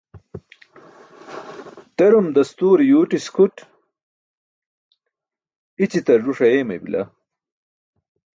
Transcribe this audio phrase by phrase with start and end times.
[1.97, 3.57] Terum dastuure yuwṭis kʰuṭ,
[5.83, 7.03] i̇ćiṭar żuṣ ayeemay bila.